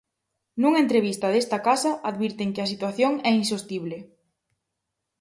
Nunha 0.61 0.83
entrevista 0.85 1.27
desta 1.33 1.57
casa, 1.67 1.91
advirten 2.09 2.49
que 2.53 2.61
a 2.63 2.71
situación 2.73 3.13
é 3.29 3.31
insostible. 3.41 3.97